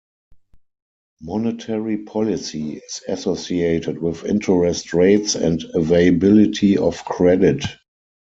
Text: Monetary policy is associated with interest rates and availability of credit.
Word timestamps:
Monetary 1.21 1.95
policy 1.99 2.77
is 2.77 3.03
associated 3.07 3.99
with 4.01 4.25
interest 4.25 4.95
rates 4.95 5.35
and 5.35 5.63
availability 5.75 6.75
of 6.75 7.05
credit. 7.05 7.63